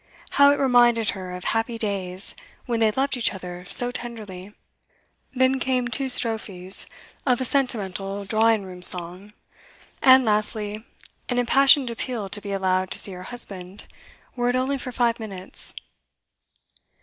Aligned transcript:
How 0.31 0.49
it 0.49 0.57
reminded 0.57 1.11
her 1.11 1.31
of 1.31 1.43
happy 1.43 1.77
days, 1.77 2.33
when 2.65 2.79
they 2.79 2.89
loved 2.89 3.15
each 3.15 3.35
other 3.35 3.65
so 3.69 3.91
tenderly! 3.91 4.51
Then 5.35 5.59
came 5.59 5.87
two 5.89 6.09
strophes 6.09 6.87
of 7.23 7.39
a 7.39 7.45
sentimental 7.45 8.25
drawing 8.25 8.63
room 8.63 8.81
song, 8.81 9.33
and 10.01 10.25
lastly, 10.25 10.83
an 11.29 11.37
impassioned 11.37 11.91
appeal 11.91 12.29
to 12.29 12.41
be 12.41 12.51
allowed 12.51 12.89
to 12.89 12.97
see 12.97 13.11
her 13.11 13.21
husband, 13.29 13.85
were 14.35 14.49
it 14.49 14.55
only 14.55 14.79
for 14.79 14.91
five 14.91 15.19
minutes. 15.19 15.71